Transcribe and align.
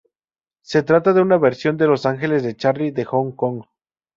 Se 0.63 0.81
trata 0.81 1.13
de 1.13 1.21
una 1.21 1.37
versión 1.37 1.77
de 1.77 1.85
Los 1.85 2.07
Ángeles 2.07 2.41
de 2.41 2.55
Charlie 2.57 2.89
de 2.89 3.05
Hong 3.05 3.33
Kong. 3.33 3.61